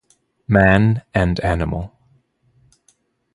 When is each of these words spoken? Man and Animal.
Man 0.47 1.03
and 1.13 1.39
Animal. 1.41 1.95